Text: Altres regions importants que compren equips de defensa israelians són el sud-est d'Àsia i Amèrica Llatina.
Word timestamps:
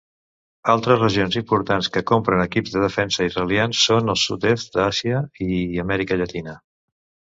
Altres 0.71 0.97
regions 1.01 1.35
importants 1.41 1.89
que 1.97 2.03
compren 2.11 2.41
equips 2.45 2.73
de 2.77 2.81
defensa 2.85 3.27
israelians 3.29 3.83
són 3.91 4.15
el 4.15 4.19
sud-est 4.25 4.79
d'Àsia 4.81 5.21
i 5.49 5.59
Amèrica 5.85 6.19
Llatina. 6.23 6.57